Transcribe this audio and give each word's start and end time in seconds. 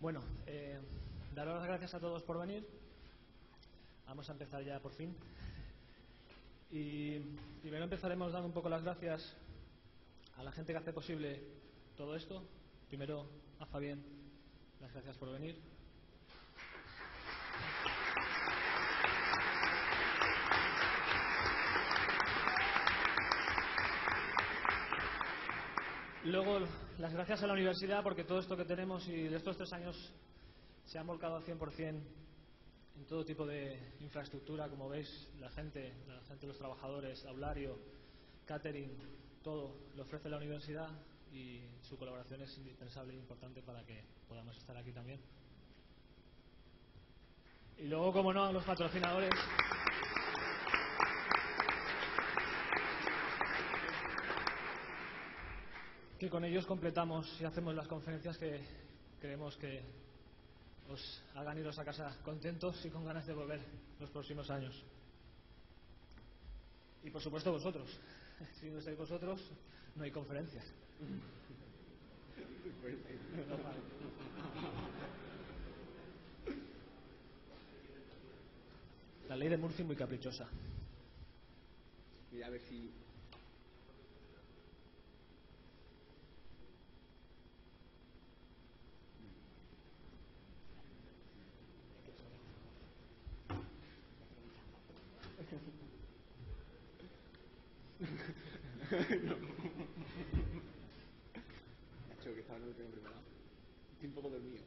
Bueno, 0.00 0.22
eh, 0.46 0.78
daros 1.34 1.58
las 1.58 1.66
gracias 1.66 1.92
a 1.94 1.98
todos 1.98 2.22
por 2.22 2.38
venir. 2.38 2.64
Vamos 4.06 4.28
a 4.28 4.32
empezar 4.32 4.62
ya 4.62 4.78
por 4.78 4.92
fin. 4.92 5.12
Y 6.70 7.18
primero 7.60 7.82
empezaremos 7.82 8.32
dando 8.32 8.46
un 8.46 8.54
poco 8.54 8.68
las 8.68 8.84
gracias 8.84 9.36
a 10.36 10.44
la 10.44 10.52
gente 10.52 10.72
que 10.72 10.78
hace 10.78 10.92
posible 10.92 11.42
todo 11.96 12.14
esto. 12.14 12.44
Primero 12.86 13.28
a 13.58 13.66
Fabián, 13.66 14.00
las 14.80 14.92
gracias 14.92 15.18
por 15.18 15.32
venir. 15.32 15.60
Luego, 26.24 26.60
las 26.98 27.12
gracias 27.12 27.42
a 27.42 27.46
la 27.46 27.52
universidad 27.52 28.02
porque 28.02 28.24
todo 28.24 28.40
esto 28.40 28.56
que 28.56 28.64
tenemos 28.64 29.06
y 29.08 29.28
de 29.28 29.36
estos 29.36 29.56
tres 29.56 29.72
años 29.72 29.96
se 30.84 30.98
han 30.98 31.06
volcado 31.06 31.36
al 31.36 31.44
100% 31.44 31.88
en 31.88 33.06
todo 33.06 33.24
tipo 33.24 33.46
de 33.46 33.78
infraestructura, 34.00 34.68
como 34.68 34.88
veis, 34.88 35.08
la 35.38 35.48
gente, 35.50 35.94
la 36.08 36.20
gente, 36.22 36.48
los 36.48 36.58
trabajadores, 36.58 37.24
aulario, 37.26 37.78
catering, 38.44 38.90
todo 39.44 39.76
lo 39.94 40.02
ofrece 40.02 40.28
la 40.28 40.38
universidad 40.38 40.90
y 41.32 41.60
su 41.82 41.96
colaboración 41.96 42.42
es 42.42 42.58
indispensable 42.58 43.14
e 43.14 43.16
importante 43.16 43.62
para 43.62 43.84
que 43.84 44.02
podamos 44.26 44.56
estar 44.56 44.76
aquí 44.76 44.90
también. 44.90 45.20
Y 47.76 47.86
luego, 47.86 48.12
como 48.12 48.32
no, 48.32 48.52
los 48.52 48.64
patrocinadores. 48.64 49.30
Que 56.18 56.28
con 56.28 56.44
ellos 56.44 56.66
completamos 56.66 57.40
y 57.40 57.44
hacemos 57.44 57.74
las 57.74 57.86
conferencias 57.86 58.36
que 58.38 58.60
creemos 59.20 59.56
que 59.56 59.82
os 60.90 61.22
hagan 61.36 61.58
iros 61.58 61.78
a 61.78 61.84
casa 61.84 62.16
contentos 62.24 62.84
y 62.84 62.90
con 62.90 63.04
ganas 63.04 63.26
de 63.26 63.34
volver 63.34 63.60
los 64.00 64.10
próximos 64.10 64.50
años. 64.50 64.74
Y 67.04 67.10
por 67.10 67.22
supuesto 67.22 67.52
vosotros. 67.52 67.88
Si 68.60 68.70
no 68.70 68.78
estáis 68.78 68.96
vosotros, 68.96 69.40
no 69.96 70.04
hay 70.04 70.12
conferencias. 70.12 70.64
La 79.28 79.34
ley 79.36 79.48
de 79.48 79.56
Murphy 79.56 79.82
muy 79.82 79.96
caprichosa. 79.96 80.46
Mira 82.30 82.46
a 82.46 82.50
ver 82.50 82.60
si 82.60 82.78
no. 82.78 83.08
Nacho, 102.08 102.34
que 102.34 102.40
estaba 102.40 102.58
no 102.58 102.66
lo 102.66 102.74
tengo 102.74 102.90
preparado. 102.90 103.22
Estoy 103.94 104.08
un 104.08 104.14
poco 104.14 104.30
dormido. 104.30 104.64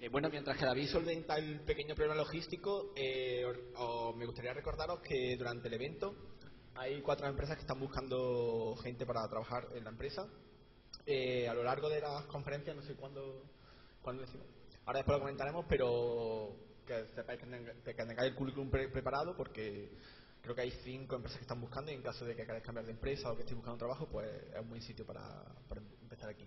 Eh, 0.00 0.08
bueno, 0.10 0.28
mientras 0.30 0.56
que 0.58 0.64
David 0.66 0.88
solventa 0.88 1.36
el 1.38 1.60
pequeño 1.62 1.94
problema 1.94 2.16
logístico, 2.22 2.92
eh, 2.96 3.44
os- 3.76 4.16
me 4.16 4.26
gustaría 4.26 4.54
recordaros 4.54 5.00
que 5.02 5.36
durante 5.38 5.68
el 5.68 5.74
evento 5.74 6.14
hay 6.74 7.00
cuatro 7.02 7.26
empresas 7.28 7.56
que 7.56 7.62
están 7.62 7.80
buscando 7.80 8.76
gente 8.82 9.06
para 9.06 9.28
trabajar 9.28 9.68
en 9.76 9.84
la 9.84 9.90
empresa. 9.90 10.28
Eh, 11.10 11.48
a 11.48 11.54
lo 11.54 11.64
largo 11.64 11.88
de 11.88 12.02
las 12.02 12.26
conferencias, 12.26 12.76
no 12.76 12.82
sé 12.82 12.94
cuándo, 12.94 13.42
cuándo 14.02 14.22
decimos. 14.22 14.46
Ahora 14.84 14.98
después 14.98 15.16
lo 15.16 15.20
comentaremos, 15.20 15.64
pero 15.68 16.54
que 16.86 17.06
sepáis 17.14 17.40
que 17.40 17.46
tengáis 17.94 18.30
el 18.30 18.34
currículum 18.34 18.70
pre- 18.70 18.90
preparado 18.90 19.34
porque 19.36 19.90
creo 20.42 20.54
que 20.54 20.62
hay 20.62 20.70
cinco 20.84 21.16
empresas 21.16 21.38
que 21.38 21.44
están 21.44 21.60
buscando 21.62 21.90
y 21.90 21.94
en 21.94 22.02
caso 22.02 22.26
de 22.26 22.36
que 22.36 22.44
queráis 22.44 22.64
cambiar 22.64 22.86
de 22.86 22.92
empresa 22.92 23.30
o 23.32 23.36
que 23.36 23.42
estéis 23.42 23.56
buscando 23.56 23.78
trabajo, 23.78 24.06
pues 24.10 24.28
es 24.54 24.60
un 24.60 24.68
buen 24.68 24.82
sitio 24.82 25.06
para, 25.06 25.44
para 25.68 25.80
empezar 26.02 26.28
aquí. 26.30 26.46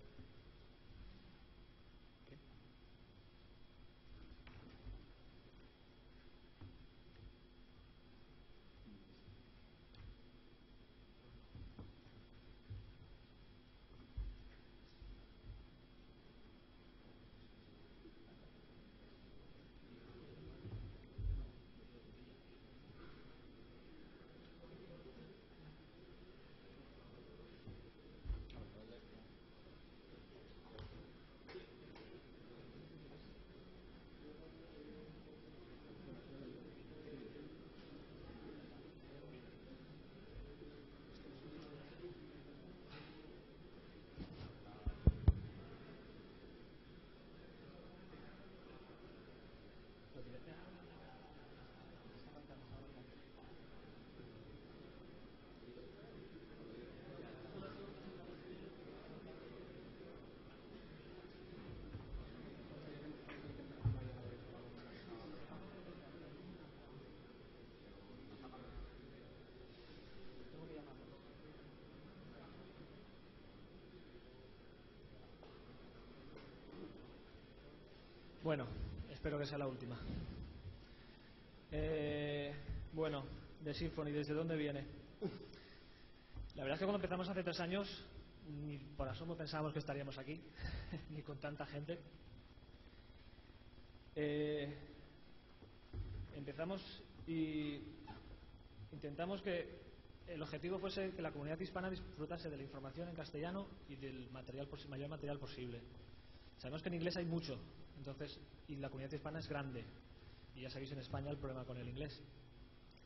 Bueno, 78.51 78.67
espero 79.09 79.39
que 79.39 79.45
sea 79.45 79.57
la 79.57 79.65
última. 79.65 79.97
Eh, 81.71 82.53
bueno, 82.91 83.23
de 83.63 83.73
Symphony, 83.73 84.11
¿desde 84.11 84.33
dónde 84.33 84.57
viene? 84.57 84.83
La 86.55 86.63
verdad 86.63 86.73
es 86.73 86.79
que 86.79 86.85
cuando 86.85 86.97
empezamos 86.97 87.29
hace 87.29 87.45
tres 87.45 87.61
años, 87.61 87.87
ni 88.49 88.77
por 88.77 89.07
asomo 89.07 89.37
pensábamos 89.37 89.71
que 89.71 89.79
estaríamos 89.79 90.17
aquí, 90.17 90.41
ni 91.11 91.21
con 91.21 91.39
tanta 91.39 91.65
gente. 91.65 91.97
Eh, 94.17 94.75
empezamos 96.35 96.81
y 97.27 97.79
intentamos 98.91 99.41
que 99.41 99.79
el 100.27 100.41
objetivo 100.41 100.77
fuese 100.77 101.11
que 101.11 101.21
la 101.21 101.31
comunidad 101.31 101.57
hispana 101.57 101.89
disfrutase 101.89 102.49
de 102.49 102.57
la 102.57 102.63
información 102.63 103.07
en 103.07 103.15
castellano 103.15 103.65
y 103.87 103.95
del 103.95 104.29
material 104.31 104.67
mayor 104.89 105.07
material 105.07 105.39
posible. 105.39 105.79
Sabemos 106.57 106.81
que 106.81 106.89
en 106.89 106.95
inglés 106.95 107.15
hay 107.15 107.25
mucho, 107.25 107.57
entonces 108.01 108.39
y 108.67 108.77
la 108.77 108.89
comunidad 108.89 109.13
hispana 109.13 109.37
es 109.37 109.47
grande 109.47 109.85
y 110.55 110.61
ya 110.61 110.71
sabéis 110.71 110.91
en 110.91 110.97
España 110.97 111.29
el 111.29 111.37
problema 111.37 111.65
con 111.65 111.77
el 111.77 111.87
inglés. 111.87 112.19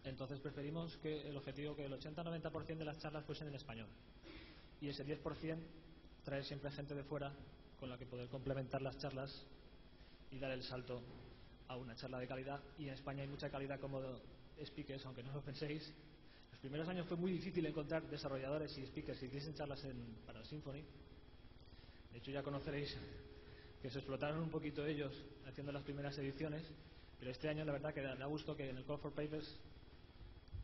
Entonces 0.05 0.39
preferimos 0.39 0.95
que 0.97 1.27
el 1.27 1.35
objetivo 1.35 1.75
que 1.75 1.85
el 1.85 1.91
80-90% 1.91 2.77
de 2.77 2.85
las 2.85 2.97
charlas 2.99 3.25
fuesen 3.25 3.49
en 3.49 3.55
español 3.55 3.87
y 4.79 4.87
ese 4.87 5.05
10% 5.05 5.57
traer 6.23 6.45
siempre 6.45 6.71
gente 6.71 6.95
de 6.95 7.03
fuera 7.03 7.33
con 7.77 7.89
la 7.89 7.97
que 7.97 8.05
poder 8.05 8.29
complementar 8.29 8.81
las 8.81 8.97
charlas 8.97 9.45
y 10.31 10.39
dar 10.39 10.51
el 10.51 10.63
salto 10.63 11.01
a 11.67 11.75
una 11.75 11.93
charla 11.95 12.19
de 12.19 12.27
calidad 12.27 12.61
y 12.77 12.87
en 12.87 12.93
España 12.93 13.21
hay 13.21 13.27
mucha 13.27 13.49
calidad 13.49 13.81
como 13.81 14.01
speakers, 14.63 15.05
aunque 15.05 15.23
no 15.23 15.33
lo 15.33 15.41
penséis. 15.41 15.93
Los 16.51 16.59
primeros 16.61 16.87
años 16.87 17.05
fue 17.05 17.17
muy 17.17 17.33
difícil 17.33 17.65
encontrar 17.65 18.09
desarrolladores 18.09 18.77
y 18.77 18.85
speakers 18.85 19.19
que 19.19 19.25
hiciesen 19.25 19.55
charlas 19.55 19.83
en, 19.83 20.19
para 20.25 20.41
Symfony. 20.45 20.83
De 22.13 22.19
hecho 22.19 22.31
ya 22.31 22.41
conoceréis 22.41 22.95
que 23.85 23.91
se 23.91 23.99
explotaron 23.99 24.39
un 24.39 24.49
poquito 24.49 24.83
ellos 24.83 25.13
haciendo 25.45 25.71
las 25.71 25.83
primeras 25.83 26.17
ediciones, 26.17 26.63
pero 27.19 27.29
este 27.29 27.49
año 27.49 27.63
la 27.65 27.71
verdad 27.71 27.93
que 27.93 28.01
da 28.01 28.25
gusto 28.25 28.57
que 28.57 28.67
en 28.67 28.77
el 28.77 28.83
Call 28.83 28.97
for 28.97 29.13
Papers 29.13 29.59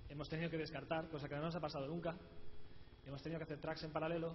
hemos 0.10 0.28
tenido 0.28 0.50
que 0.50 0.58
descartar, 0.58 1.08
cosa 1.08 1.30
que 1.30 1.36
no 1.36 1.44
nos 1.44 1.54
ha 1.54 1.60
pasado 1.60 1.86
nunca. 1.86 2.18
Hemos 3.06 3.22
tenido 3.22 3.38
que 3.38 3.44
hacer 3.44 3.60
tracks 3.60 3.84
en 3.84 3.92
paralelo 3.92 4.34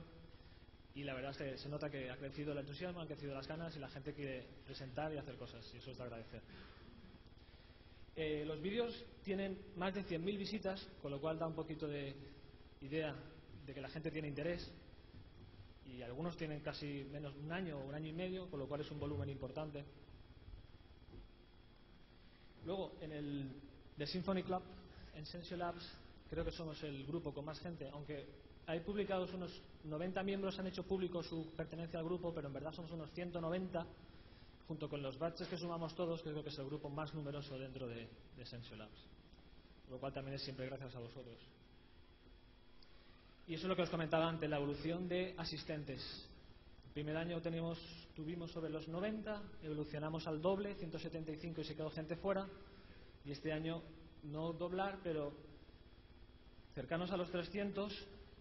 y 0.95 1.03
la 1.03 1.15
verdad 1.15 1.33
es 1.33 1.37
que 1.37 1.59
se 1.59 1.69
nota 1.69 1.91
que 1.91 2.09
ha 2.09 2.17
crecido 2.17 2.53
el 2.53 2.59
entusiasmo, 2.59 3.01
han 3.01 3.09
crecido 3.09 3.35
las 3.35 3.49
ganas 3.49 3.75
y 3.75 3.81
la 3.81 3.89
gente 3.89 4.15
quiere 4.15 4.47
presentar 4.65 5.13
y 5.13 5.17
hacer 5.17 5.35
cosas 5.35 5.69
y 5.75 5.79
eso 5.79 5.91
es 5.91 5.99
de 5.99 6.05
agradecer. 6.05 6.43
Eh, 8.15 8.45
los 8.47 8.63
vídeos 8.63 9.05
tienen 9.25 9.59
más 9.75 9.95
de 9.95 10.05
100.000 10.05 10.39
visitas, 10.39 10.89
con 11.03 11.11
lo 11.11 11.21
cual 11.21 11.41
da 11.41 11.49
un 11.49 11.57
poquito 11.57 11.89
de 11.89 12.15
idea 12.83 13.17
de 13.67 13.75
que 13.75 13.81
la 13.81 13.89
gente 13.89 14.13
tiene 14.13 14.29
interés. 14.29 14.73
Y 15.87 16.03
algunos 16.03 16.37
tienen 16.37 16.61
casi 16.61 17.07
menos 17.11 17.35
de 17.35 17.41
un 17.41 17.53
año 17.53 17.79
o 17.79 17.85
un 17.87 17.95
año 17.95 18.09
y 18.09 18.13
medio, 18.13 18.51
con 18.51 18.61
lo 18.61 18.67
cual 18.67 18.81
es 18.81 18.91
un 18.91 18.99
volumen 18.99 19.29
importante. 19.31 19.85
Luego, 22.65 22.97
en 23.01 23.13
el 23.13 23.51
The 23.97 24.07
Symphony 24.07 24.43
Club, 24.43 24.63
en 25.15 25.25
Sensio 25.25 25.57
Labs, 25.57 25.89
creo 26.29 26.45
que 26.45 26.51
somos 26.51 26.83
el 26.83 27.07
grupo 27.07 27.33
con 27.33 27.45
más 27.45 27.61
gente, 27.61 27.89
aunque 27.93 28.27
hay 28.67 28.81
publicados 28.81 29.33
unos 29.33 29.63
90 29.85 30.23
miembros, 30.25 30.59
han 30.59 30.67
hecho 30.67 30.83
público 30.83 31.23
su 31.23 31.53
pertenencia 31.57 32.01
al 32.01 32.05
grupo, 32.05 32.35
pero 32.35 32.49
en 32.49 32.55
verdad 32.55 32.73
somos 32.73 32.91
unos 32.91 33.13
190, 33.13 33.87
junto 34.67 34.89
con 34.89 35.01
los 35.01 35.17
batches 35.19 35.47
que 35.47 35.57
sumamos 35.57 35.95
todos, 35.95 36.21
creo 36.23 36.43
que 36.43 36.49
es 36.49 36.59
el 36.59 36.67
grupo 36.67 36.89
más 36.89 37.15
numeroso 37.15 37.57
dentro 37.57 37.87
de, 37.87 38.09
de 38.37 38.45
Sensio 38.45 38.77
Labs. 38.77 39.07
Lo 39.89 39.99
cual 39.99 40.13
también 40.13 40.35
es 40.35 40.43
siempre 40.43 40.67
gracias 40.67 40.97
a 40.97 40.99
vosotros. 40.99 41.39
Y 43.49 43.55
eso 43.55 43.67
es 43.67 43.69
lo 43.69 43.77
que 43.77 43.83
os 43.83 43.91
comentaba 43.91 44.29
antes, 44.29 44.51
la 44.51 44.57
evolución 44.57 45.09
de 45.09 45.35
asistentes. 45.39 46.03
El 46.87 46.93
primer 46.93 47.17
año 47.17 47.41
tenemos, 47.41 47.79
tuvimos 48.15 48.51
sobre 48.51 48.71
los 48.71 48.89
90, 48.89 49.41
evolucionamos 49.63 50.27
al 50.27 50.43
doble, 50.43 50.75
175 50.75 51.61
y 51.61 51.65
se 51.65 51.77
quedó 51.77 51.91
gente 51.91 52.17
fuera. 52.17 52.49
Y 53.25 53.31
este 53.31 53.53
año 53.53 53.83
no 54.25 54.53
doblar, 54.53 54.99
pero 55.05 55.33
cercanos 56.75 57.13
a 57.13 57.17
los 57.17 57.31
300 57.31 57.93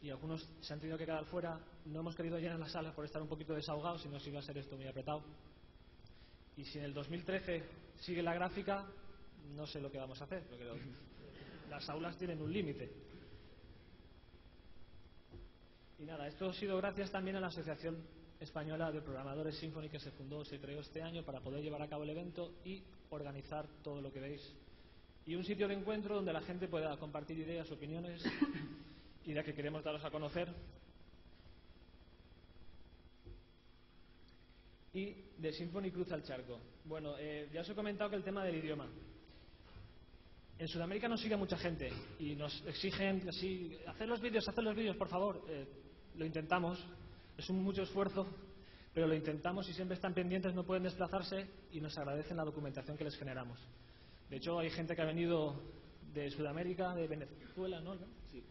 y 0.01 0.09
algunos 0.09 0.47
se 0.61 0.73
han 0.73 0.79
tenido 0.79 0.97
que 0.97 1.05
quedar 1.05 1.25
fuera. 1.25 1.59
No 1.85 1.99
hemos 1.99 2.15
querido 2.15 2.39
llenar 2.39 2.59
las 2.59 2.71
salas 2.71 2.95
por 2.95 3.05
estar 3.05 3.21
un 3.21 3.27
poquito 3.27 3.53
desahogados, 3.53 4.01
si 4.01 4.09
no 4.09 4.17
iba 4.25 4.39
a 4.39 4.43
ser 4.43 4.57
esto 4.57 4.75
muy 4.75 4.87
apretado. 4.87 5.23
Y 6.57 6.65
si 6.65 6.79
en 6.79 6.85
el 6.85 6.93
2013 6.95 7.63
sigue 7.99 8.23
la 8.23 8.33
gráfica, 8.33 8.87
no 9.55 9.67
sé 9.67 9.79
lo 9.79 9.91
que 9.91 9.99
vamos 9.99 10.19
a 10.21 10.23
hacer, 10.23 10.43
porque 10.47 10.65
las 11.69 11.87
aulas 11.89 12.17
tienen 12.17 12.41
un 12.41 12.51
límite. 12.51 13.04
Y 15.97 16.03
nada, 16.05 16.27
esto 16.27 16.49
ha 16.49 16.53
sido 16.53 16.77
gracias 16.77 17.09
también 17.09 17.37
a 17.37 17.39
la 17.39 17.47
Asociación 17.47 17.97
Española 18.39 18.91
de 18.91 19.01
Programadores 19.01 19.57
Symfony 19.57 19.89
que 19.89 19.99
se 19.99 20.11
fundó, 20.11 20.43
se 20.43 20.59
creó 20.59 20.81
este 20.81 21.01
año 21.01 21.23
para 21.23 21.39
poder 21.39 21.63
llevar 21.63 21.81
a 21.81 21.87
cabo 21.87 22.03
el 22.03 22.09
evento 22.09 22.55
y 22.65 22.83
organizar 23.11 23.65
todo 23.81 24.01
lo 24.01 24.11
que 24.11 24.19
veis. 24.19 24.53
Y 25.25 25.35
un 25.35 25.45
sitio 25.45 25.67
de 25.69 25.73
encuentro 25.73 26.15
donde 26.15 26.33
la 26.33 26.41
gente 26.41 26.67
pueda 26.67 26.97
compartir 26.97 27.39
ideas, 27.39 27.71
opiniones 27.71 28.21
y 29.25 29.33
la 29.33 29.43
que 29.43 29.53
queremos 29.53 29.83
daros 29.83 30.03
a 30.03 30.11
conocer. 30.11 30.53
Y 34.93 35.13
de 35.37 35.53
Symfony 35.53 35.91
cruza 35.91 36.15
el 36.15 36.23
charco. 36.23 36.59
Bueno, 36.83 37.15
eh, 37.17 37.49
ya 37.53 37.61
os 37.61 37.69
he 37.69 37.75
comentado 37.75 38.09
que 38.09 38.17
el 38.17 38.23
tema 38.23 38.43
del 38.43 38.55
idioma. 38.55 38.87
En 40.57 40.67
Sudamérica 40.67 41.07
nos 41.07 41.21
sigue 41.21 41.35
mucha 41.35 41.57
gente 41.57 41.89
y 42.19 42.35
nos 42.35 42.65
exigen 42.65 43.27
así, 43.27 43.77
hacer 43.87 44.07
los 44.07 44.21
vídeos, 44.21 44.47
hacer 44.47 44.63
los 44.63 44.75
vídeos, 44.75 44.95
por 44.95 45.09
favor. 45.09 45.43
Eh, 45.49 45.84
lo 46.17 46.25
intentamos, 46.25 46.83
es 47.37 47.49
un 47.49 47.63
mucho 47.63 47.83
esfuerzo, 47.83 48.27
pero 48.93 49.07
lo 49.07 49.15
intentamos 49.15 49.67
y 49.69 49.73
siempre 49.73 49.95
están 49.95 50.13
pendientes, 50.13 50.53
no 50.53 50.63
pueden 50.63 50.83
desplazarse 50.83 51.47
y 51.71 51.81
nos 51.81 51.97
agradecen 51.97 52.37
la 52.37 52.45
documentación 52.45 52.97
que 52.97 53.03
les 53.03 53.17
generamos. 53.17 53.59
De 54.29 54.37
hecho, 54.37 54.57
hay 54.57 54.69
gente 54.69 54.95
que 54.95 55.01
ha 55.01 55.05
venido 55.05 55.61
de 56.13 56.31
Sudamérica, 56.31 56.95
de 56.95 57.07
Venezuela, 57.07 57.81
¿no? 57.81 57.95
Sí. 58.31 58.43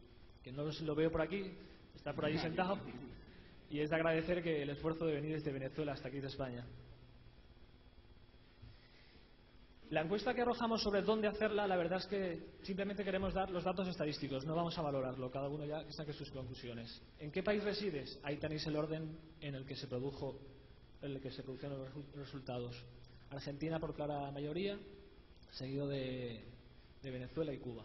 Que 0.42 0.52
no 0.52 0.64
lo 0.64 0.94
veo 0.94 1.10
por 1.10 1.22
aquí, 1.22 1.52
está 1.94 2.12
por 2.12 2.26
allí 2.26 2.38
sentado. 2.42 2.78
Y 3.70 3.80
es 3.80 3.90
de 3.90 3.96
agradecer 3.96 4.42
que 4.42 4.62
el 4.62 4.70
esfuerzo 4.70 5.06
de 5.06 5.14
venir 5.14 5.32
desde 5.32 5.50
Venezuela 5.50 5.92
hasta 5.92 6.08
aquí 6.08 6.20
de 6.20 6.28
España. 6.28 6.64
La 9.90 10.00
encuesta 10.00 10.34
que 10.34 10.40
arrojamos 10.40 10.82
sobre 10.82 11.02
dónde 11.02 11.28
hacerla, 11.28 11.66
la 11.66 11.76
verdad 11.76 11.98
es 11.98 12.06
que 12.06 12.56
simplemente 12.62 13.04
queremos 13.04 13.34
dar 13.34 13.50
los 13.50 13.64
datos 13.64 13.86
estadísticos, 13.86 14.46
no 14.46 14.54
vamos 14.54 14.76
a 14.78 14.82
valorarlo, 14.82 15.30
cada 15.30 15.48
uno 15.48 15.66
ya 15.66 15.84
saque 15.92 16.12
sus 16.12 16.30
conclusiones. 16.30 17.02
¿En 17.18 17.30
qué 17.30 17.42
país 17.42 17.62
resides? 17.62 18.18
Ahí 18.22 18.38
tenéis 18.38 18.66
el 18.66 18.76
orden 18.76 19.18
en 19.40 19.54
el 19.54 19.66
que 19.66 19.76
se 19.76 19.86
produjo, 19.86 20.40
en 21.02 21.12
el 21.12 21.20
que 21.20 21.30
se 21.30 21.42
produjeron 21.42 21.78
los 21.78 22.16
resultados. 22.16 22.82
Argentina 23.30 23.78
por 23.78 23.94
clara 23.94 24.30
mayoría, 24.30 24.78
seguido 25.52 25.86
de, 25.86 26.42
Venezuela 27.02 27.52
y 27.52 27.58
Cuba. 27.58 27.84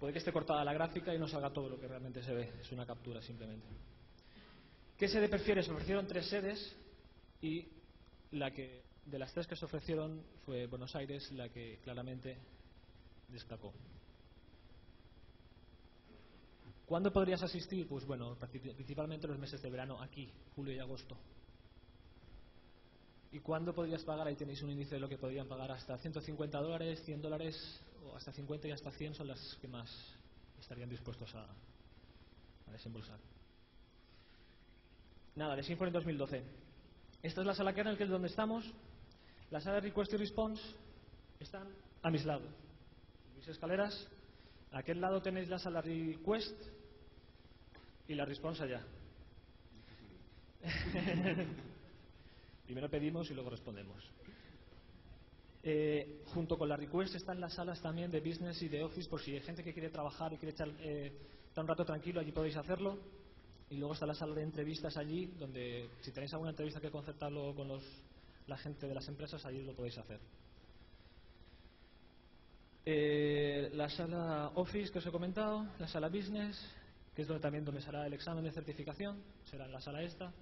Puede 0.00 0.12
que 0.12 0.18
esté 0.18 0.32
cortada 0.32 0.64
la 0.64 0.72
gráfica 0.72 1.14
y 1.14 1.18
no 1.18 1.28
salga 1.28 1.52
todo 1.52 1.68
lo 1.68 1.78
que 1.78 1.86
realmente 1.86 2.22
se 2.24 2.34
ve, 2.34 2.50
es 2.60 2.72
una 2.72 2.84
captura 2.84 3.22
simplemente. 3.22 3.66
¿Qué 4.98 5.06
sede 5.06 5.28
prefieres? 5.28 5.66
Se 5.66 5.72
ofrecieron 5.72 6.06
tres 6.06 6.26
sedes 6.28 6.76
y 7.40 7.68
la 8.32 8.50
que 8.50 8.89
de 9.06 9.18
las 9.18 9.32
tres 9.32 9.46
que 9.46 9.56
se 9.56 9.64
ofrecieron 9.64 10.22
fue 10.44 10.66
Buenos 10.66 10.94
Aires 10.94 11.30
la 11.32 11.48
que 11.48 11.78
claramente 11.82 12.38
destacó. 13.28 13.72
¿Cuándo 16.86 17.12
podrías 17.12 17.42
asistir? 17.42 17.86
Pues 17.86 18.04
bueno, 18.04 18.36
principalmente 18.74 19.28
los 19.28 19.38
meses 19.38 19.62
de 19.62 19.70
verano 19.70 20.00
aquí, 20.02 20.32
julio 20.56 20.74
y 20.74 20.78
agosto. 20.80 21.16
¿Y 23.32 23.38
cuándo 23.38 23.72
podrías 23.72 24.02
pagar? 24.02 24.26
Ahí 24.26 24.34
tenéis 24.34 24.60
un 24.62 24.70
índice 24.70 24.96
de 24.96 25.00
lo 25.00 25.08
que 25.08 25.16
podrían 25.16 25.46
pagar 25.46 25.70
hasta 25.70 25.96
150 25.96 26.58
dólares, 26.58 27.00
100 27.04 27.22
dólares, 27.22 27.80
o 28.04 28.16
hasta 28.16 28.32
50 28.32 28.66
y 28.66 28.72
hasta 28.72 28.90
100 28.90 29.14
son 29.14 29.28
las 29.28 29.56
que 29.60 29.68
más 29.68 29.88
estarían 30.58 30.88
dispuestos 30.88 31.32
a, 31.36 31.46
a 32.66 32.72
desembolsar. 32.72 33.20
Nada, 35.36 35.54
de 35.54 35.62
Symfony 35.62 35.90
2012. 35.90 36.42
Esta 37.22 37.40
es 37.40 37.46
la 37.46 37.54
sala 37.54 37.72
que 37.72 38.02
es 38.02 38.08
donde 38.08 38.28
estamos. 38.28 38.64
La 39.50 39.60
sala 39.60 39.76
de 39.76 39.82
Request 39.82 40.12
y 40.12 40.16
Response 40.16 40.62
están 41.40 41.68
a 42.02 42.10
mis 42.10 42.24
lados. 42.24 42.48
Mis 43.36 43.48
escaleras. 43.48 44.08
A 44.70 44.78
aquel 44.78 45.00
lado 45.00 45.20
tenéis 45.20 45.48
la 45.48 45.58
sala 45.58 45.82
Request 45.82 46.56
y 48.06 48.14
la 48.14 48.24
Response 48.24 48.62
allá. 48.62 48.82
Primero 52.64 52.88
pedimos 52.88 53.28
y 53.30 53.34
luego 53.34 53.50
respondemos. 53.50 54.04
Eh, 55.62 56.22
junto 56.26 56.56
con 56.56 56.68
la 56.68 56.76
request 56.76 57.16
están 57.16 57.38
las 57.38 57.52
salas 57.52 57.82
también 57.82 58.10
de 58.10 58.20
business 58.20 58.62
y 58.62 58.68
de 58.68 58.82
office 58.82 59.10
por 59.10 59.20
si 59.20 59.32
hay 59.32 59.40
gente 59.40 59.62
que 59.62 59.74
quiere 59.74 59.90
trabajar 59.90 60.32
y 60.32 60.38
quiere 60.38 60.52
echar, 60.52 60.70
eh, 60.80 61.12
un 61.54 61.66
rato 61.66 61.84
tranquilo, 61.84 62.20
allí 62.20 62.32
podéis 62.32 62.56
hacerlo. 62.56 62.98
Y 63.68 63.76
luego 63.76 63.94
está 63.94 64.06
la 64.06 64.14
sala 64.14 64.34
de 64.34 64.42
entrevistas 64.42 64.96
allí, 64.96 65.26
donde 65.38 65.90
si 66.00 66.12
tenéis 66.12 66.32
alguna 66.32 66.50
entrevista 66.50 66.80
que 66.80 66.90
concertarlo 66.90 67.54
con 67.54 67.68
los, 67.68 67.84
la 68.50 68.58
gente 68.58 68.86
de 68.86 68.94
las 68.94 69.08
empresas, 69.08 69.44
allí 69.46 69.62
lo 69.62 69.74
podéis 69.74 69.96
hacer. 69.96 70.20
Eh, 72.84 73.70
la 73.74 73.88
sala 73.88 74.50
Office 74.56 74.90
que 74.90 74.98
os 74.98 75.06
he 75.06 75.10
comentado, 75.10 75.66
la 75.78 75.86
sala 75.86 76.08
Business, 76.08 76.60
que 77.14 77.22
es 77.22 77.28
donde 77.28 77.40
también 77.40 77.64
donde 77.64 77.80
será 77.80 78.06
el 78.06 78.12
examen 78.12 78.44
de 78.44 78.50
certificación, 78.50 79.22
será 79.44 79.66
en 79.66 79.72
la 79.72 79.80
sala 79.80 80.02
esta. 80.02 80.32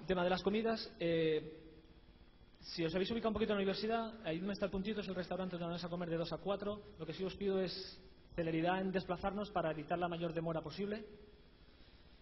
El 0.00 0.06
tema 0.06 0.22
de 0.22 0.30
las 0.30 0.42
comidas, 0.42 0.90
eh, 1.00 1.60
si 2.60 2.84
os 2.84 2.94
habéis 2.94 3.10
ubicado 3.10 3.30
un 3.30 3.34
poquito 3.34 3.52
en 3.52 3.58
la 3.58 3.62
universidad, 3.62 4.14
ahí 4.24 4.38
donde 4.38 4.52
está 4.52 4.66
el 4.66 4.70
puntito 4.70 5.00
es 5.00 5.08
el 5.08 5.14
restaurante 5.14 5.56
donde 5.56 5.72
vais 5.72 5.84
a 5.84 5.88
comer 5.88 6.10
de 6.10 6.16
2 6.16 6.32
a 6.32 6.38
4. 6.38 6.82
Lo 6.98 7.06
que 7.06 7.12
sí 7.12 7.24
os 7.24 7.34
pido 7.34 7.60
es 7.60 8.00
celeridad 8.36 8.80
en 8.80 8.92
desplazarnos 8.92 9.50
para 9.50 9.72
evitar 9.72 9.98
la 9.98 10.08
mayor 10.08 10.32
demora 10.32 10.62
posible. 10.62 11.04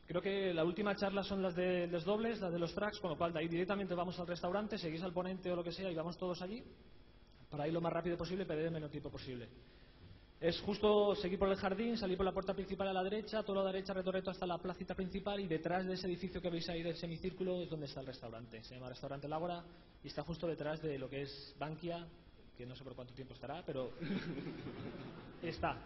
Creo 0.07 0.21
que 0.21 0.53
la 0.53 0.65
última 0.65 0.95
charla 0.97 1.23
son 1.23 1.43
las 1.43 1.55
de 1.55 1.87
los 1.87 2.05
dobles, 2.05 2.41
las 2.41 2.53
de 2.53 2.59
los 2.59 2.75
tracks, 2.75 2.99
con 3.01 3.11
lo 3.11 3.17
cual 3.17 3.33
de 3.33 3.41
ahí 3.41 3.49
directamente 3.49 3.95
vamos 3.95 4.19
al 4.19 4.27
restaurante, 4.27 4.77
seguís 4.77 5.03
al 5.03 5.13
ponente 5.13 5.51
o 5.51 5.57
lo 5.57 5.65
que 5.65 5.73
sea 5.73 5.91
y 5.91 5.95
vamos 5.95 6.19
todos 6.19 6.43
allí 6.43 6.63
para 7.49 7.67
ir 7.69 7.73
lo 7.75 7.81
más 7.81 7.93
rápido 7.93 8.17
posible 8.17 8.45
y 8.45 8.47
perder 8.47 8.67
el 8.67 8.73
menor 8.73 8.91
tiempo 8.91 9.11
posible. 9.11 9.49
Es 10.41 10.61
justo 10.63 11.15
seguir 11.15 11.39
por 11.39 11.49
el 11.49 11.57
jardín, 11.57 11.97
salir 11.97 12.17
por 12.17 12.27
la 12.27 12.33
puerta 12.33 12.53
principal 12.53 12.89
a 12.89 12.93
la 12.93 13.05
derecha, 13.05 13.45
todo 13.45 13.61
a 13.61 13.65
la 13.65 13.71
derecha, 13.71 13.93
retorreto 13.93 14.31
hasta 14.31 14.45
la 14.45 14.59
placita 14.59 14.95
principal 14.95 15.39
y 15.39 15.47
detrás 15.47 15.87
de 15.87 15.95
ese 15.95 16.09
edificio 16.09 16.43
que 16.43 16.51
veis 16.51 16.69
ahí 16.69 16.83
del 16.83 16.97
semicírculo 16.97 17.63
es 17.63 17.71
donde 17.71 17.87
está 17.87 18.01
el 18.01 18.07
restaurante. 18.07 18.65
Se 18.65 18.75
llama 18.75 18.89
Restaurante 18.89 19.29
Lágora 19.29 19.63
y 20.03 20.09
está 20.09 20.25
justo 20.25 20.49
detrás 20.49 20.83
de 20.83 20.99
lo 20.99 21.09
que 21.09 21.23
es 21.23 21.55
Bankia, 21.61 22.09
que 22.57 22.67
no 22.67 22.75
sé 22.75 22.83
por 22.83 22.97
cuánto 22.97 23.15
tiempo 23.15 23.35
estará, 23.35 23.63
pero 23.65 23.93
está. 25.43 25.77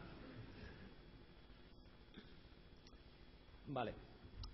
Vale. 3.66 4.05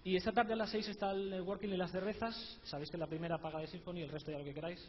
Y 0.04 0.16
esta 0.16 0.32
tarde 0.32 0.54
a 0.54 0.56
las 0.56 0.70
6 0.70 0.88
está 0.88 1.12
el 1.12 1.30
networking 1.30 1.68
y 1.68 1.76
las 1.76 1.92
cervezas. 1.92 2.60
Sabéis 2.64 2.90
que 2.90 2.98
la 2.98 3.06
primera 3.06 3.38
paga 3.38 3.60
de 3.60 3.68
Symphony, 3.68 4.02
el 4.02 4.08
resto 4.08 4.32
ya 4.32 4.38
lo 4.38 4.44
que 4.44 4.54
queráis. 4.54 4.84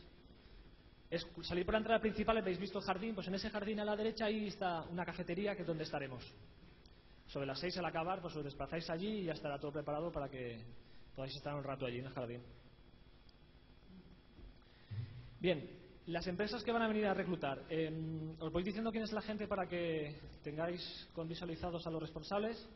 Es 1.10 1.28
salir 1.44 1.66
por 1.66 1.74
la 1.74 1.80
entrada 1.80 2.00
principal, 2.00 2.38
habéis 2.38 2.60
visto 2.60 2.80
el 2.80 2.86
jardín, 2.86 3.14
pues 3.14 3.28
en 3.28 3.36
ese 3.36 3.52
jardín 3.52 3.80
a 3.80 3.86
la 3.86 3.96
derecha 3.96 4.26
ahí 4.26 4.48
está 4.48 4.82
una 4.84 5.06
cafetería 5.06 5.56
que 5.56 5.62
es 5.62 5.68
donde 5.68 5.84
estaremos. 5.84 6.24
Sobre 7.28 7.46
las 7.46 7.60
6 7.60 7.78
al 7.78 7.86
acabar, 7.86 8.22
pues 8.22 8.36
os 8.36 8.44
desplazáis 8.44 8.90
allí 8.90 9.20
y 9.20 9.24
ya 9.26 9.34
estará 9.34 9.60
todo 9.60 9.72
preparado 9.72 10.12
para 10.12 10.28
que 10.28 10.60
podáis 11.16 11.36
estar 11.36 11.54
un 11.54 11.64
rato 11.64 11.86
allí 11.86 12.00
en 12.00 12.06
el 12.06 12.14
jardín. 12.14 12.42
Bien, 15.40 15.70
las 16.08 16.26
empresas 16.26 16.64
que 16.64 16.72
van 16.72 16.82
a 16.82 16.88
venir 16.88 17.06
a 17.06 17.14
reclutar. 17.14 17.64
Eh, 17.70 18.36
os 18.40 18.52
voy 18.52 18.64
diciendo 18.64 18.92
quién 18.92 19.04
es 19.04 19.12
la 19.14 19.22
gente 19.22 19.48
para 19.48 19.68
que 19.68 20.20
tengáis 20.44 21.08
con 21.14 21.28
visualizados 21.28 21.86
a 21.86 21.92
los 21.92 22.02
responsables. 22.02 22.68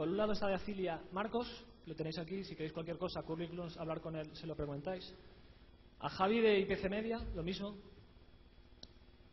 Por 0.00 0.08
un 0.08 0.16
lado 0.16 0.32
está 0.32 0.46
de 0.48 0.54
Acilia 0.54 0.98
Marcos, 1.12 1.46
lo 1.84 1.94
tenéis 1.94 2.16
aquí, 2.16 2.42
si 2.42 2.54
queréis 2.56 2.72
cualquier 2.72 2.96
cosa, 2.96 3.20
currículums, 3.22 3.76
hablar 3.76 4.00
con 4.00 4.16
él, 4.16 4.34
se 4.34 4.46
lo 4.46 4.56
preguntáis. 4.56 5.14
A 5.98 6.08
Javi 6.08 6.40
de 6.40 6.58
IPC 6.60 6.88
Media, 6.88 7.18
lo 7.34 7.42
mismo. 7.42 7.76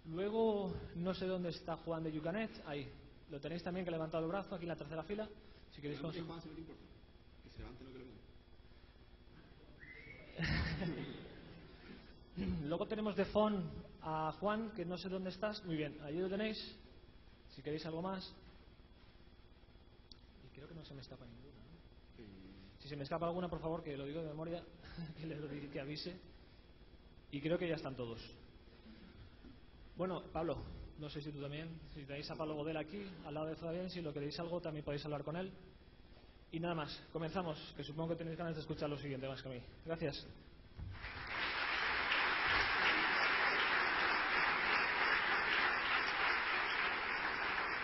Luego, 0.08 0.74
no 0.96 1.14
sé 1.14 1.26
dónde 1.26 1.52
está 1.52 1.78
Juan 1.78 2.04
de 2.04 2.12
Yucanet. 2.12 2.52
Ahí. 2.66 2.86
Lo 3.32 3.40
tenéis 3.40 3.64
también 3.64 3.86
que 3.86 3.92
ha 3.92 3.94
levantado 3.94 4.26
el 4.26 4.30
brazo, 4.30 4.56
aquí 4.56 4.66
en 4.66 4.68
la 4.68 4.76
tercera 4.76 5.04
fila. 5.04 5.30
Si 5.74 5.80
queréis 5.82 6.02
consu- 6.02 6.26
Juan, 6.28 6.42
si 6.42 6.50
no 6.50 6.56
te 6.56 6.60
importa. 6.60 6.84
Que 7.46 7.50
se 7.50 7.60
levante 7.60 7.84
lo 7.86 7.94
que 7.94 8.00
le. 12.40 12.58
Luego 12.68 12.86
tenemos 12.88 13.16
de 13.16 13.24
phone 13.24 13.64
a 14.02 14.34
Juan, 14.42 14.72
que 14.72 14.84
no 14.84 14.98
sé 14.98 15.08
dónde 15.08 15.30
estás. 15.30 15.64
Muy 15.64 15.78
bien, 15.78 15.98
allí 16.04 16.20
lo 16.20 16.28
tenéis. 16.28 16.58
Si 17.56 17.62
queréis 17.62 17.86
algo 17.86 18.02
más. 18.02 18.36
No 20.78 20.86
se 20.86 20.94
me 20.94 21.02
escapa 21.02 21.26
ninguna. 21.26 21.58
¿no? 21.58 22.80
Si 22.80 22.88
se 22.88 22.96
me 22.96 23.04
escapa 23.04 23.26
alguna, 23.26 23.50
por 23.50 23.60
favor, 23.60 23.84
que 23.84 23.98
lo 23.98 24.06
digo 24.06 24.22
de 24.22 24.28
memoria, 24.28 24.64
que 25.20 25.26
le 25.26 25.70
que 25.70 25.80
avise. 25.80 26.16
Y 27.32 27.42
creo 27.42 27.58
que 27.58 27.68
ya 27.68 27.76
están 27.76 27.96
todos. 27.96 28.22
Bueno, 29.98 30.22
Pablo, 30.32 30.58
no 31.00 31.10
sé 31.10 31.22
si 31.22 31.32
tú 31.32 31.42
también. 31.42 31.80
Si 31.96 32.06
tenéis 32.06 32.30
a 32.30 32.36
Pablo 32.36 32.56
Godel 32.56 32.78
aquí, 32.78 33.04
al 33.26 33.34
lado 33.34 33.48
de 33.48 33.56
Fabián, 33.56 33.90
si 33.90 34.02
lo 34.02 34.14
queréis 34.14 34.40
algo, 34.40 34.62
también 34.62 34.86
podéis 34.86 35.04
hablar 35.06 35.24
con 35.24 35.36
él. 35.36 35.52
Y 36.52 36.60
nada 36.60 36.76
más, 36.76 37.02
comenzamos, 37.12 37.58
que 37.76 37.84
supongo 37.84 38.10
que 38.10 38.16
tenéis 38.18 38.38
ganas 38.38 38.56
de 38.56 38.62
escuchar 38.62 38.90
lo 38.90 38.98
siguiente 38.98 39.28
más 39.28 39.42
que 39.42 39.50
a 39.50 39.52
mí. 39.52 39.62
Gracias. 39.86 40.26